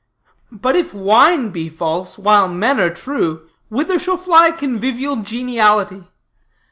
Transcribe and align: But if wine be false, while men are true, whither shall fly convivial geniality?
But 0.51 0.75
if 0.75 0.95
wine 0.95 1.51
be 1.51 1.69
false, 1.69 2.17
while 2.17 2.47
men 2.47 2.79
are 2.79 2.89
true, 2.89 3.47
whither 3.69 3.99
shall 3.99 4.17
fly 4.17 4.49
convivial 4.49 5.17
geniality? 5.17 6.07